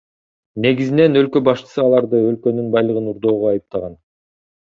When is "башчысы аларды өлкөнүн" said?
1.49-2.73